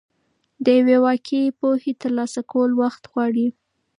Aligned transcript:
د 0.63 0.65
یوې 0.79 0.97
واقعي 1.05 1.45
پوهې 1.59 1.91
ترلاسه 2.01 2.41
کول 2.51 2.71
وخت 2.81 3.03
غواړي. 3.11 3.47